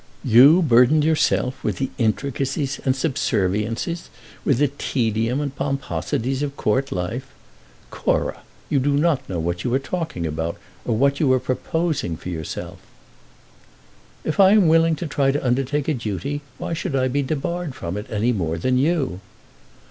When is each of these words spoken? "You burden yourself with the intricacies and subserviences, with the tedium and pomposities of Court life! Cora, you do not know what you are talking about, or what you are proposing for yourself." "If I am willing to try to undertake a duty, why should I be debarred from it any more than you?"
"You 0.25 0.63
burden 0.63 1.03
yourself 1.03 1.63
with 1.63 1.77
the 1.77 1.91
intricacies 1.99 2.79
and 2.83 2.95
subserviences, 2.95 4.09
with 4.43 4.57
the 4.57 4.69
tedium 4.79 5.39
and 5.39 5.55
pomposities 5.55 6.41
of 6.41 6.57
Court 6.57 6.91
life! 6.91 7.27
Cora, 7.91 8.41
you 8.67 8.79
do 8.79 8.93
not 8.93 9.29
know 9.29 9.37
what 9.39 9.63
you 9.63 9.71
are 9.75 9.77
talking 9.77 10.25
about, 10.25 10.57
or 10.85 10.95
what 10.97 11.19
you 11.19 11.31
are 11.33 11.39
proposing 11.39 12.17
for 12.17 12.29
yourself." 12.29 12.79
"If 14.23 14.39
I 14.39 14.53
am 14.53 14.67
willing 14.67 14.95
to 14.95 15.05
try 15.05 15.29
to 15.29 15.45
undertake 15.45 15.87
a 15.87 15.93
duty, 15.93 16.41
why 16.57 16.73
should 16.73 16.95
I 16.95 17.07
be 17.07 17.21
debarred 17.21 17.75
from 17.75 17.95
it 17.95 18.07
any 18.09 18.31
more 18.31 18.57
than 18.57 18.79
you?" 18.79 19.19